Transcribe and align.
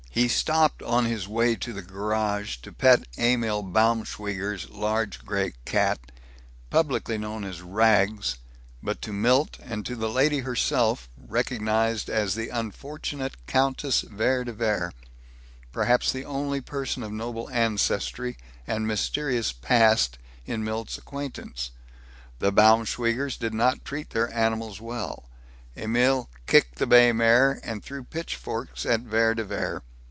He 0.13 0.27
stopped 0.27 0.83
on 0.83 1.05
his 1.05 1.25
way 1.25 1.55
to 1.55 1.71
the 1.71 1.81
garage 1.81 2.57
to 2.63 2.73
pet 2.73 3.07
Emil 3.17 3.63
Baumschweiger's 3.63 4.69
large 4.69 5.23
gray 5.25 5.53
cat, 5.63 6.11
publicly 6.69 7.17
known 7.17 7.45
as 7.45 7.61
Rags, 7.61 8.35
but 8.83 9.01
to 9.03 9.13
Milt 9.13 9.57
and 9.63 9.85
to 9.85 9.95
the 9.95 10.09
lady 10.09 10.39
herself 10.39 11.07
recognized 11.17 12.09
as 12.09 12.35
the 12.35 12.49
unfortunate 12.49 13.47
Countess 13.47 14.01
Vere 14.01 14.43
de 14.43 14.51
Vere 14.51 14.91
perhaps 15.71 16.11
the 16.11 16.25
only 16.25 16.59
person 16.59 17.03
of 17.03 17.13
noble 17.13 17.49
ancestry 17.49 18.35
and 18.67 18.85
mysterious 18.85 19.53
past 19.53 20.17
in 20.45 20.61
Milt's 20.61 20.97
acquaintance. 20.97 21.71
The 22.39 22.51
Baumschweigers 22.51 23.37
did 23.39 23.53
not 23.53 23.85
treat 23.85 24.09
their 24.09 24.29
animals 24.33 24.81
well; 24.81 25.29
Emil 25.77 26.29
kicked 26.47 26.79
the 26.79 26.85
bay 26.85 27.13
mare, 27.13 27.61
and 27.63 27.81
threw 27.81 28.03
pitchforks 28.03 28.85
at 28.85 28.99
Vere 28.99 29.35
de 29.35 29.45
Vere. 29.45 29.83